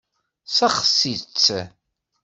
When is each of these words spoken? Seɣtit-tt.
Seɣtit-tt. 0.55 1.47